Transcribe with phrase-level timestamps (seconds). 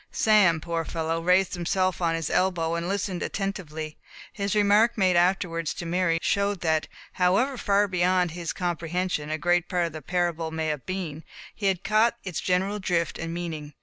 [0.11, 3.97] Sam, poor fellow, raised himself on his elbow, and listened attentively;
[4.33, 9.69] his remark made afterwards to Mary, showed that, however far beyond his comprehension a great
[9.69, 13.75] part of the parable may have been, he had caught its general drift and meaning.